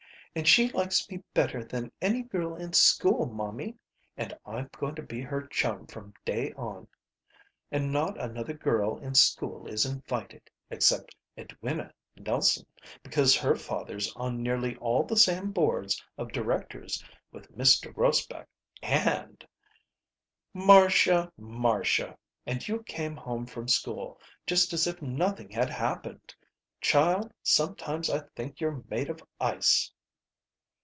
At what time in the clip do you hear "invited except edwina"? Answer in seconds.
9.85-11.93